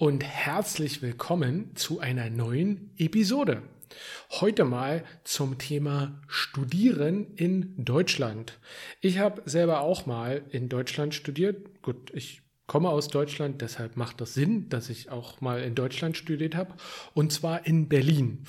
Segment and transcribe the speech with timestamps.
[0.00, 3.62] und herzlich willkommen zu einer neuen Episode.
[4.30, 8.58] Heute mal zum Thema Studieren in Deutschland.
[9.02, 11.82] Ich habe selber auch mal in Deutschland studiert.
[11.82, 16.16] Gut, ich komme aus Deutschland, deshalb macht das Sinn, dass ich auch mal in Deutschland
[16.16, 16.72] studiert habe,
[17.12, 18.44] und zwar in Berlin.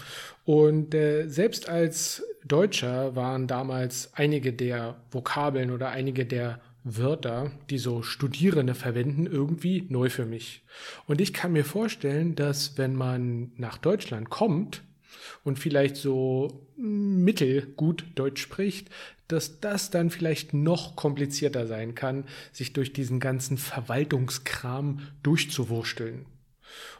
[0.45, 7.77] Und äh, selbst als Deutscher waren damals einige der Vokabeln oder einige der Wörter, die
[7.77, 10.63] so Studierende verwenden, irgendwie neu für mich.
[11.05, 14.83] Und ich kann mir vorstellen, dass wenn man nach Deutschland kommt
[15.43, 18.89] und vielleicht so mittelgut Deutsch spricht,
[19.27, 26.25] dass das dann vielleicht noch komplizierter sein kann, sich durch diesen ganzen Verwaltungskram durchzuwursteln.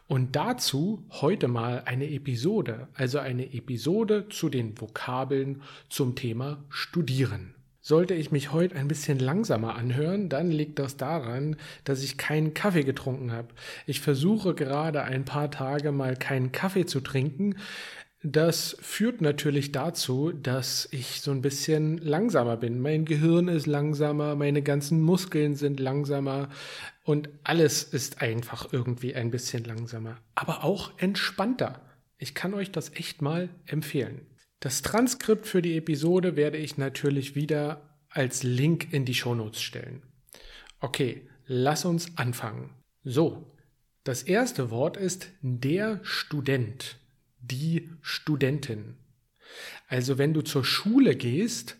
[0.07, 7.55] Und dazu heute mal eine Episode, also eine Episode zu den Vokabeln zum Thema Studieren.
[7.83, 12.53] Sollte ich mich heute ein bisschen langsamer anhören, dann liegt das daran, dass ich keinen
[12.53, 13.47] Kaffee getrunken habe.
[13.87, 17.55] Ich versuche gerade ein paar Tage mal keinen Kaffee zu trinken.
[18.23, 22.79] Das führt natürlich dazu, dass ich so ein bisschen langsamer bin.
[22.79, 26.49] Mein Gehirn ist langsamer, meine ganzen Muskeln sind langsamer
[27.03, 31.81] und alles ist einfach irgendwie ein bisschen langsamer, aber auch entspannter.
[32.19, 34.21] Ich kann euch das echt mal empfehlen.
[34.61, 40.03] Das Transkript für die Episode werde ich natürlich wieder als Link in die Shownotes stellen.
[40.79, 42.69] Okay, lass uns anfangen.
[43.03, 43.51] So,
[44.03, 46.99] das erste Wort ist der Student,
[47.39, 48.97] die Studentin.
[49.87, 51.77] Also wenn du zur Schule gehst,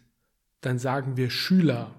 [0.62, 1.94] dann sagen wir Schüler.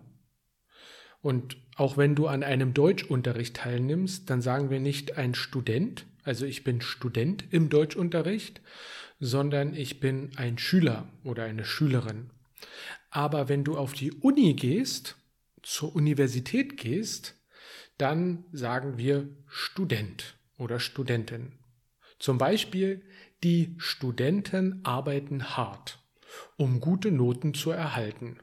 [1.20, 6.44] Und auch wenn du an einem Deutschunterricht teilnimmst, dann sagen wir nicht ein Student, also
[6.44, 8.60] ich bin Student im Deutschunterricht,
[9.24, 12.30] sondern ich bin ein Schüler oder eine Schülerin.
[13.08, 15.14] Aber wenn du auf die Uni gehst,
[15.62, 17.36] zur Universität gehst,
[17.98, 21.52] dann sagen wir Student oder Studentin.
[22.18, 23.02] Zum Beispiel,
[23.44, 26.00] die Studenten arbeiten hart,
[26.56, 28.38] um gute Noten zu erhalten.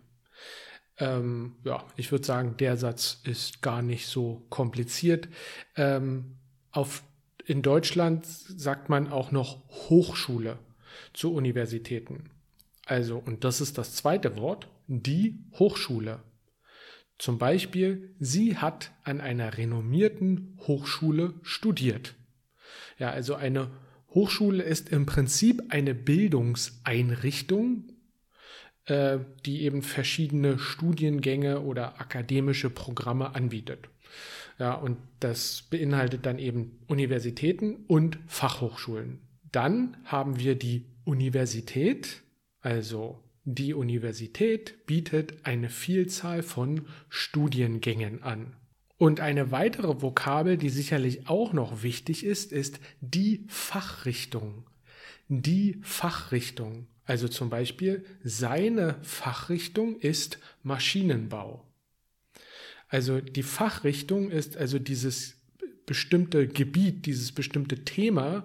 [0.97, 5.27] Ähm, ja, ich würde sagen, der Satz ist gar nicht so kompliziert.
[5.75, 6.37] Ähm,
[6.71, 7.03] auf,
[7.43, 10.57] in Deutschland sagt man auch noch Hochschule
[11.13, 12.29] zu Universitäten.
[12.85, 16.19] Also, und das ist das zweite Wort, die Hochschule.
[17.19, 22.15] Zum Beispiel, sie hat an einer renommierten Hochschule studiert.
[22.97, 23.69] Ja, also eine
[24.11, 27.91] Hochschule ist im Prinzip eine Bildungseinrichtung,
[28.85, 33.89] äh, die eben verschiedene Studiengänge oder akademische Programme anbietet.
[34.57, 39.19] Ja, und das beinhaltet dann eben Universitäten und Fachhochschulen.
[39.51, 42.21] Dann haben wir die Universität,
[42.61, 48.55] also die Universität bietet eine Vielzahl von Studiengängen an.
[48.97, 54.69] Und eine weitere Vokabel, die sicherlich auch noch wichtig ist, ist die Fachrichtung.
[55.29, 56.87] Die Fachrichtung.
[57.05, 61.65] Also zum Beispiel seine Fachrichtung ist Maschinenbau.
[62.89, 65.37] Also die Fachrichtung ist also dieses
[65.85, 68.43] bestimmte Gebiet, dieses bestimmte Thema,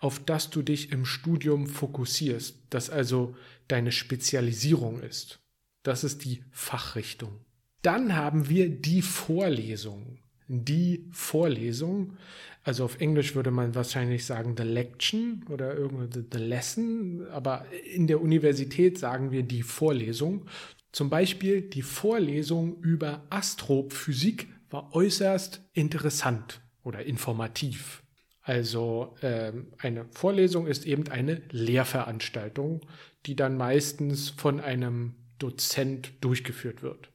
[0.00, 3.36] auf das du dich im Studium fokussierst, das also
[3.68, 5.40] deine Spezialisierung ist.
[5.82, 7.44] Das ist die Fachrichtung.
[7.82, 10.18] Dann haben wir die Vorlesung.
[10.48, 12.16] Die Vorlesung,
[12.64, 18.08] also auf Englisch würde man wahrscheinlich sagen the lection oder irgendwie the lesson, aber in
[18.08, 20.46] der Universität sagen wir die Vorlesung.
[20.92, 28.02] Zum Beispiel die Vorlesung über Astrophysik war äußerst interessant oder informativ.
[28.50, 32.80] Also äh, eine Vorlesung ist eben eine Lehrveranstaltung,
[33.24, 37.10] die dann meistens von einem Dozent durchgeführt wird.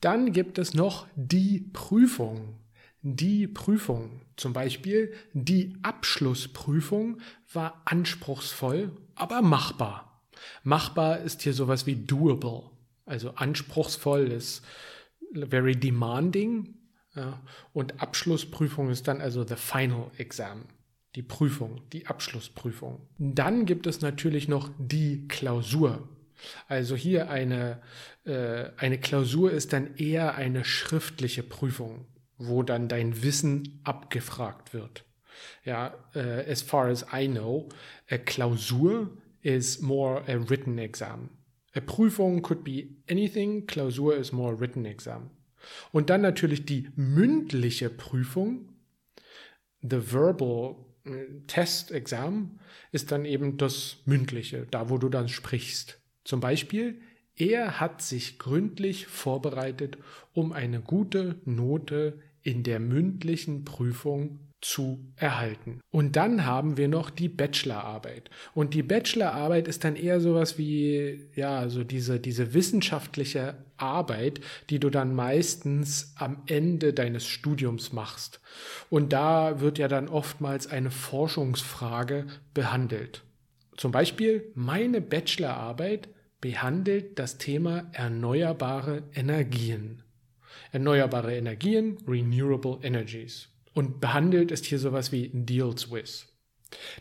[0.00, 2.58] Dann gibt es noch die Prüfung.
[3.02, 7.20] Die Prüfung, zum Beispiel die Abschlussprüfung,
[7.52, 10.22] war anspruchsvoll, aber machbar.
[10.62, 12.62] Machbar ist hier sowas wie doable.
[13.04, 14.64] Also anspruchsvoll ist
[15.34, 16.76] very demanding,
[17.14, 17.42] ja,
[17.74, 20.64] und Abschlussprüfung ist dann also the final exam,
[21.18, 23.00] die Prüfung, die Abschlussprüfung.
[23.18, 26.08] Dann gibt es natürlich noch die Klausur.
[26.68, 27.82] Also hier eine,
[28.24, 32.06] äh, eine Klausur ist dann eher eine schriftliche Prüfung,
[32.36, 35.04] wo dann dein Wissen abgefragt wird.
[35.64, 37.68] Ja, uh, as far as I know,
[38.08, 39.10] a Klausur
[39.42, 41.30] is more a written exam.
[41.74, 45.30] A Prüfung could be anything, Klausur is more a written exam.
[45.90, 48.68] Und dann natürlich die mündliche Prüfung,
[49.82, 50.76] the verbal
[51.46, 52.58] test exam,
[52.92, 56.00] ist dann eben das mündliche, da wo du dann sprichst.
[56.24, 57.00] Zum Beispiel,
[57.36, 59.98] er hat sich gründlich vorbereitet,
[60.34, 65.80] um eine gute Note in der mündlichen Prüfung zu erhalten.
[65.90, 68.28] Und dann haben wir noch die Bachelorarbeit.
[68.54, 74.40] Und die Bachelorarbeit ist dann eher sowas wie, ja, so diese, diese wissenschaftliche Arbeit,
[74.70, 78.40] die du dann meistens am Ende deines Studiums machst.
[78.90, 83.22] Und da wird ja dann oftmals eine Forschungsfrage behandelt.
[83.76, 86.08] Zum Beispiel meine Bachelorarbeit
[86.40, 90.02] behandelt das Thema erneuerbare Energien.
[90.72, 93.48] Erneuerbare Energien, Renewable Energies
[93.78, 96.26] und behandelt ist hier sowas wie Deals with.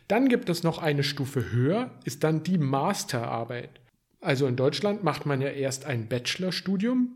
[0.08, 3.82] Dann gibt es noch eine Stufe höher, ist dann die Masterarbeit.
[4.22, 7.16] Also in Deutschland macht man ja erst ein Bachelorstudium,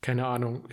[0.00, 0.68] keine Ahnung,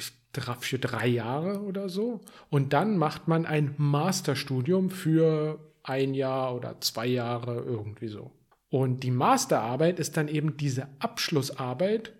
[0.60, 2.22] für drei Jahre oder so.
[2.52, 8.30] Und dann macht man ein Masterstudium für ein Jahr oder zwei Jahre irgendwie so.
[8.70, 12.14] Und die Masterarbeit ist dann eben diese Abschlussarbeit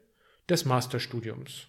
[0.50, 1.68] des Masterstudiums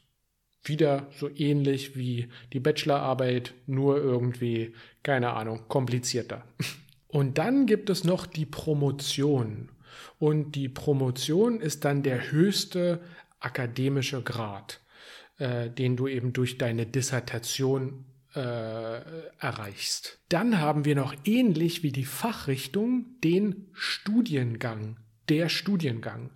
[0.64, 6.44] wieder so ähnlich wie die Bachelorarbeit, nur irgendwie, keine Ahnung, komplizierter.
[7.08, 9.68] Und dann gibt es noch die Promotion.
[10.18, 13.00] Und die Promotion ist dann der höchste
[13.40, 14.80] akademische Grad,
[15.38, 18.04] äh, den du eben durch deine Dissertation
[18.34, 19.00] äh,
[19.38, 20.20] erreichst.
[20.28, 24.96] Dann haben wir noch ähnlich wie die Fachrichtung den Studiengang,
[25.28, 26.30] der Studiengang.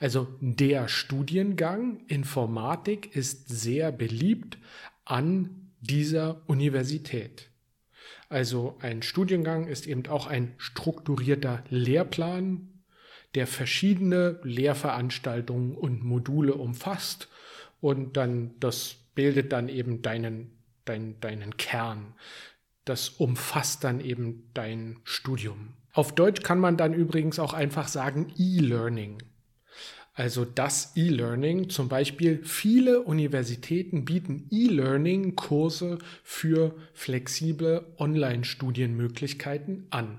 [0.00, 4.58] Also der Studiengang Informatik ist sehr beliebt
[5.04, 7.50] an dieser Universität.
[8.28, 12.82] Also ein Studiengang ist eben auch ein strukturierter Lehrplan,
[13.34, 17.28] der verschiedene Lehrveranstaltungen und Module umfasst
[17.80, 20.50] und dann das bildet dann eben deinen,
[20.84, 22.14] dein, deinen Kern.
[22.84, 25.74] Das umfasst dann eben dein Studium.
[25.92, 29.18] Auf Deutsch kann man dann übrigens auch einfach sagen E-Learning.
[30.16, 40.18] Also das E-Learning, zum Beispiel viele Universitäten bieten E-Learning-Kurse für flexible Online-Studienmöglichkeiten an.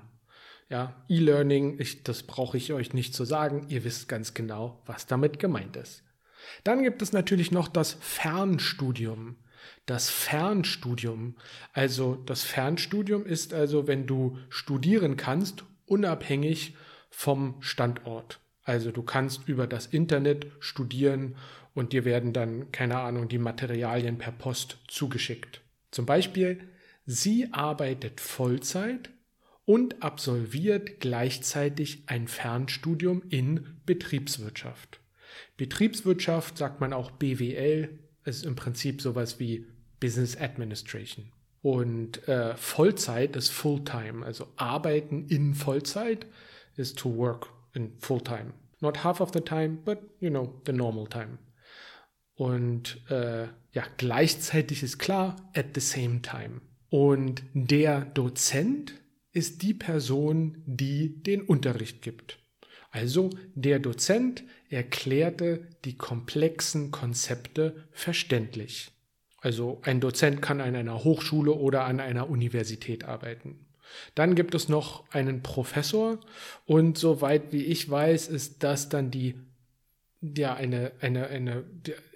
[0.68, 5.40] Ja, E-Learning, das brauche ich euch nicht zu sagen, ihr wisst ganz genau, was damit
[5.40, 6.04] gemeint ist.
[6.62, 9.34] Dann gibt es natürlich noch das Fernstudium.
[9.86, 11.34] Das Fernstudium,
[11.72, 16.76] also das Fernstudium ist also, wenn du studieren kannst, unabhängig
[17.10, 18.38] vom Standort.
[18.68, 21.36] Also du kannst über das Internet studieren
[21.72, 25.62] und dir werden dann, keine Ahnung, die Materialien per Post zugeschickt.
[25.90, 26.60] Zum Beispiel,
[27.06, 29.08] sie arbeitet Vollzeit
[29.64, 35.00] und absolviert gleichzeitig ein Fernstudium in Betriebswirtschaft.
[35.56, 37.88] Betriebswirtschaft sagt man auch BWL,
[38.26, 39.64] ist im Prinzip sowas wie
[39.98, 41.32] Business Administration.
[41.62, 46.26] Und äh, Vollzeit ist Fulltime, also arbeiten in Vollzeit
[46.76, 48.52] ist to work in full time.
[48.80, 51.38] Not half of the time, but you know, the normal time.
[52.34, 56.60] Und äh, ja, gleichzeitig ist klar, at the same time.
[56.88, 58.94] Und der Dozent
[59.32, 62.38] ist die Person, die den Unterricht gibt.
[62.90, 68.90] Also der Dozent erklärte die komplexen Konzepte verständlich.
[69.40, 73.67] Also ein Dozent kann an einer Hochschule oder an einer Universität arbeiten.
[74.14, 76.18] Dann gibt es noch einen Professor
[76.66, 79.34] und soweit wie ich weiß, ist das dann die,
[80.20, 81.64] ja, eine, eine, eine,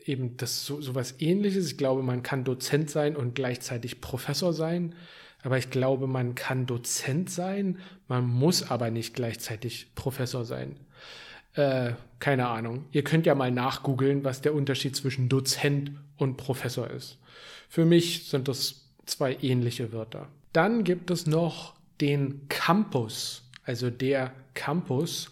[0.04, 1.66] eben das so, sowas ähnliches.
[1.66, 4.94] Ich glaube, man kann Dozent sein und gleichzeitig Professor sein.
[5.42, 10.76] Aber ich glaube, man kann Dozent sein, man muss aber nicht gleichzeitig Professor sein.
[11.54, 12.86] Äh, keine Ahnung.
[12.92, 17.18] Ihr könnt ja mal nachgoogeln, was der Unterschied zwischen Dozent und Professor ist.
[17.68, 20.28] Für mich sind das zwei ähnliche Wörter.
[20.52, 25.30] Dann gibt es noch den Campus, also der Campus.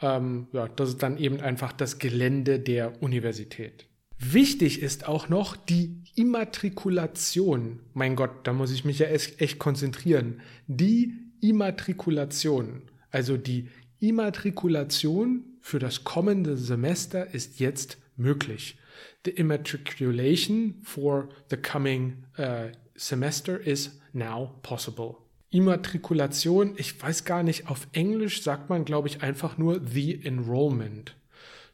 [0.00, 3.86] Ähm, ja, das ist dann eben einfach das Gelände der Universität.
[4.18, 7.80] Wichtig ist auch noch die Immatrikulation.
[7.94, 10.40] Mein Gott, da muss ich mich ja echt, konzentrieren.
[10.66, 13.68] Die Immatrikulation, also die
[14.00, 18.76] Immatrikulation für das kommende Semester ist jetzt möglich.
[19.24, 25.16] The immatriculation for the coming uh, semester is now possible.
[25.50, 31.14] Immatrikulation, ich weiß gar nicht, auf Englisch sagt man, glaube ich, einfach nur the enrollment.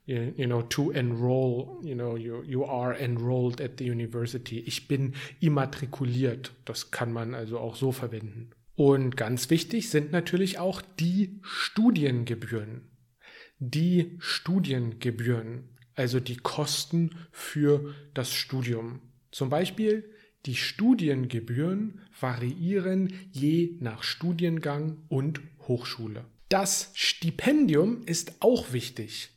[0.07, 4.61] You, you, know, to enroll, you know, you, you are enrolled at the university.
[4.61, 6.53] Ich bin immatrikuliert.
[6.67, 8.51] Das kann man also auch so verwenden.
[8.77, 12.83] Und ganz wichtig sind natürlich auch die Studiengebühren.
[13.59, 19.01] Die Studiengebühren, also die Kosten für das Studium.
[19.31, 20.14] Zum Beispiel
[20.47, 26.25] die Studiengebühren variieren je nach Studiengang und Hochschule.
[26.49, 29.31] Das Stipendium ist auch wichtig.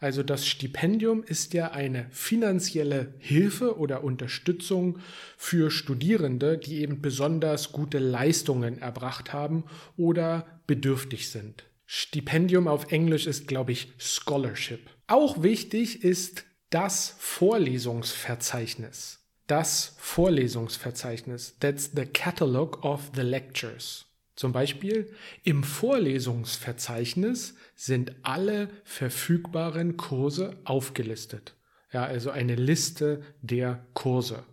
[0.00, 4.98] Also das Stipendium ist ja eine finanzielle Hilfe oder Unterstützung
[5.36, 9.64] für Studierende, die eben besonders gute Leistungen erbracht haben
[9.96, 11.64] oder bedürftig sind.
[11.86, 14.90] Stipendium auf Englisch ist, glaube ich, Scholarship.
[15.06, 19.23] Auch wichtig ist das Vorlesungsverzeichnis.
[19.46, 21.56] Das Vorlesungsverzeichnis.
[21.60, 24.06] That's the catalog of the lectures.
[24.36, 25.12] Zum Beispiel
[25.44, 31.54] im Vorlesungsverzeichnis sind alle verfügbaren Kurse aufgelistet.
[31.92, 34.44] Ja, also eine Liste der Kurse.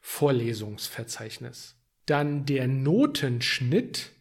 [0.00, 1.76] Vorlesungsverzeichnis.
[2.06, 4.12] Dann der Notenschnitt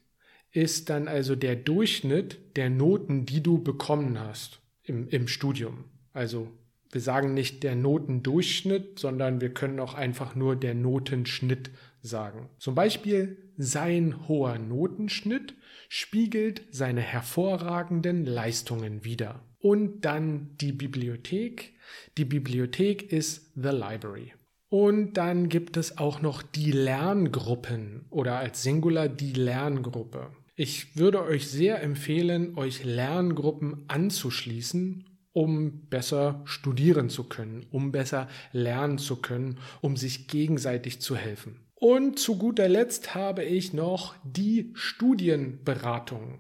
[0.51, 5.85] ist dann also der Durchschnitt der Noten, die du bekommen hast im, im Studium.
[6.11, 6.51] Also
[6.91, 11.69] wir sagen nicht der Notendurchschnitt, sondern wir können auch einfach nur der Notenschnitt
[12.01, 12.50] sagen.
[12.58, 15.53] Zum Beispiel sein hoher Notenschnitt
[15.88, 19.43] spiegelt seine hervorragenden Leistungen wider.
[19.60, 21.74] Und dann die Bibliothek.
[22.17, 24.34] Die Bibliothek ist the library.
[24.69, 30.31] Und dann gibt es auch noch die Lerngruppen oder als Singular die Lerngruppe.
[30.55, 35.05] Ich würde euch sehr empfehlen, euch Lerngruppen anzuschließen,
[35.39, 41.62] um besser studieren zu können, um besser lernen zu können, um sich gegenseitig zu helfen.
[41.75, 46.39] Und zu guter Letzt habe ich noch die Studienberatung.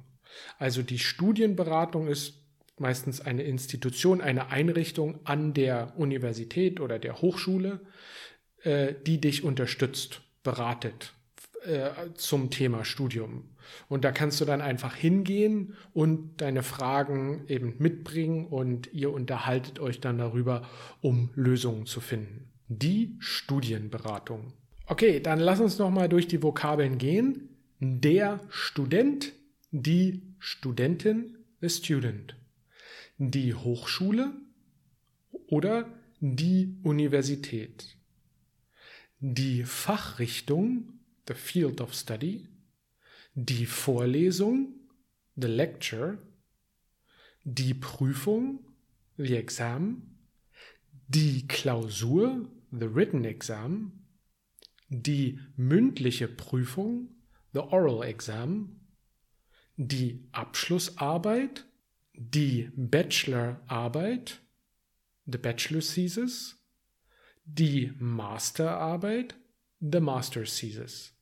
[0.57, 2.43] Also die Studienberatung ist
[2.77, 7.79] meistens eine Institution, eine Einrichtung an der Universität oder der Hochschule,
[8.63, 11.13] äh, die dich unterstützt, beratet
[11.63, 13.55] äh, zum Thema Studium.
[13.87, 19.79] Und da kannst du dann einfach hingehen und deine Fragen eben mitbringen und ihr unterhaltet
[19.79, 20.67] euch dann darüber,
[21.01, 22.51] um Lösungen zu finden.
[22.67, 24.53] Die Studienberatung.
[24.85, 27.49] Okay, dann lass uns noch mal durch die Vokabeln gehen.
[27.79, 29.33] Der Student,
[29.71, 32.35] die Studentin, the student.
[33.17, 34.31] Die Hochschule
[35.47, 35.85] oder
[36.19, 37.97] die Universität.
[39.19, 40.93] Die Fachrichtung,
[41.27, 42.47] the field of study,
[43.45, 44.73] die Vorlesung,
[45.35, 46.17] the lecture,
[47.45, 48.59] die Prüfung,
[49.17, 50.15] the exam,
[51.07, 54.05] die Klausur, the written exam,
[54.89, 57.09] die mündliche Prüfung,
[57.53, 58.81] the oral exam,
[59.77, 61.65] die Abschlussarbeit,
[62.13, 64.41] die Bachelorarbeit,
[65.25, 66.57] the bachelor thesis,
[67.45, 69.35] die Masterarbeit,
[69.79, 71.13] the master thesis.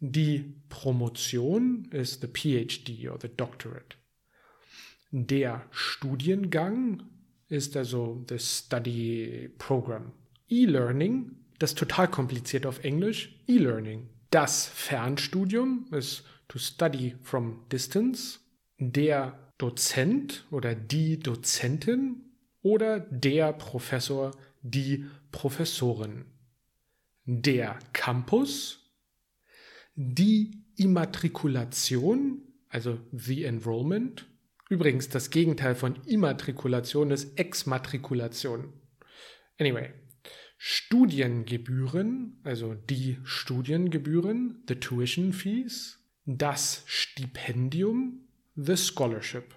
[0.00, 3.96] Die Promotion ist the PhD or the Doctorate.
[5.10, 7.02] Der Studiengang
[7.48, 10.12] ist also the Study Program.
[10.48, 14.08] E-Learning, das ist total kompliziert auf Englisch, E-Learning.
[14.30, 18.40] Das Fernstudium ist to study from distance.
[18.78, 22.22] Der Dozent oder die Dozentin
[22.62, 26.26] oder der Professor, die Professorin.
[27.24, 28.85] Der Campus
[29.96, 34.26] die Immatrikulation, also the Enrollment.
[34.68, 38.74] Übrigens, das Gegenteil von Immatrikulation ist Exmatrikulation.
[39.58, 39.94] Anyway,
[40.58, 49.54] Studiengebühren, also die Studiengebühren, the tuition fees, das Stipendium, the scholarship,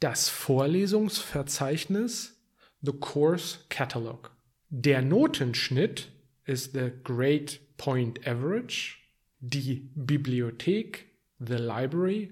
[0.00, 2.38] das Vorlesungsverzeichnis,
[2.82, 4.30] the course catalog,
[4.68, 6.10] der Notenschnitt
[6.44, 9.01] ist the grade point average,
[9.42, 11.06] die Bibliothek,
[11.40, 12.30] The Library,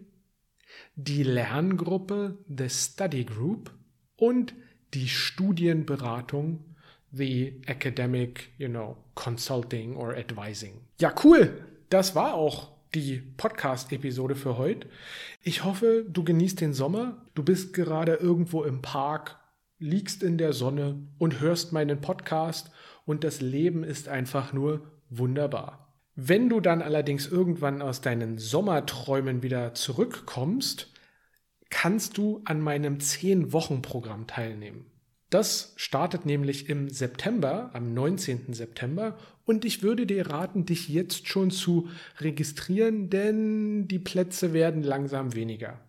[0.94, 3.72] die Lerngruppe, The Study Group
[4.16, 4.54] und
[4.94, 6.76] die Studienberatung,
[7.10, 10.82] The Academic, you know, Consulting or Advising.
[11.00, 11.64] Ja, cool.
[11.88, 14.88] Das war auch die Podcast-Episode für heute.
[15.42, 17.26] Ich hoffe, du genießt den Sommer.
[17.34, 19.36] Du bist gerade irgendwo im Park,
[19.80, 22.70] liegst in der Sonne und hörst meinen Podcast
[23.04, 25.89] und das Leben ist einfach nur wunderbar.
[26.22, 30.92] Wenn du dann allerdings irgendwann aus deinen Sommerträumen wieder zurückkommst,
[31.70, 34.84] kannst du an meinem 10-Wochen-Programm teilnehmen.
[35.30, 38.52] Das startet nämlich im September, am 19.
[38.52, 44.82] September, und ich würde dir raten, dich jetzt schon zu registrieren, denn die Plätze werden
[44.82, 45.80] langsam weniger.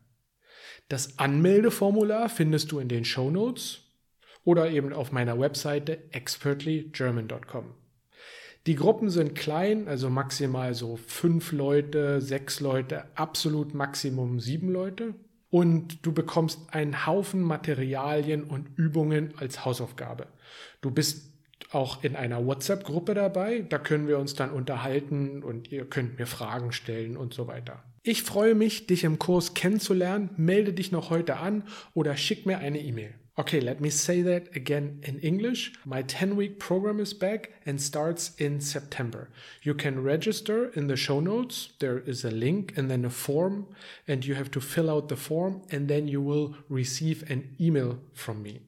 [0.87, 3.81] Das Anmeldeformular findest du in den Show Notes
[4.45, 7.80] oder eben auf meiner Webseite expertlygerman.com.
[8.67, 15.15] Die Gruppen sind klein, also maximal so fünf Leute, sechs Leute, absolut Maximum sieben Leute.
[15.49, 20.27] Und du bekommst einen Haufen Materialien und Übungen als Hausaufgabe.
[20.81, 21.33] Du bist
[21.71, 26.27] auch in einer WhatsApp-Gruppe dabei, da können wir uns dann unterhalten und ihr könnt mir
[26.27, 27.83] Fragen stellen und so weiter.
[28.03, 30.31] Ich freue mich, dich im Kurs kennenzulernen.
[30.35, 31.63] Melde dich noch heute an
[31.93, 33.13] oder schick mir eine E-Mail.
[33.39, 35.71] Okay, let me say that again in English.
[35.85, 39.29] My 10 week program is back and starts in September.
[39.63, 41.69] You can register in the show notes.
[41.79, 43.67] There is a link and then a form,
[44.05, 47.99] and you have to fill out the form, and then you will receive an email
[48.13, 48.59] from me.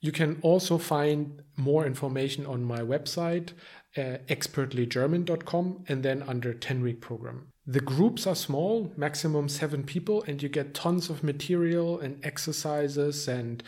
[0.00, 3.52] You can also find more information on my website,
[3.96, 7.52] uh, expertlygerman.com, and then under 10 week program.
[7.68, 13.28] The groups are small, maximum seven people, and you get tons of material and exercises
[13.28, 13.62] and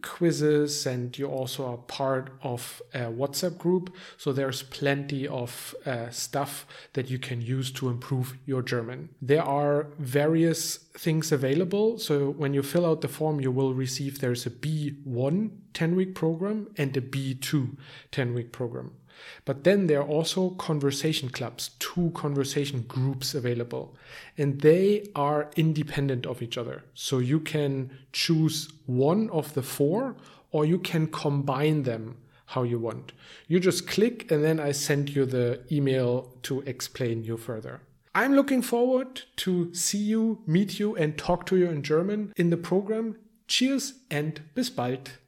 [0.00, 3.94] quizzes, and you also are part of a WhatsApp group.
[4.16, 9.10] So there's plenty of uh, stuff that you can use to improve your German.
[9.20, 11.98] There are various things available.
[11.98, 16.14] So when you fill out the form, you will receive there's a B1 10 week
[16.14, 17.76] program and a B2
[18.10, 18.92] 10 week program.
[19.44, 23.94] But then there are also conversation clubs, two conversation groups available,
[24.38, 26.84] and they are independent of each other.
[26.94, 30.16] So you can choose one of the four,
[30.50, 32.16] or you can combine them
[32.46, 33.12] how you want.
[33.46, 37.82] You just click, and then I send you the email to explain you further.
[38.14, 42.48] I'm looking forward to see you, meet you, and talk to you in German in
[42.48, 43.16] the program.
[43.46, 45.18] Cheers and bis bald.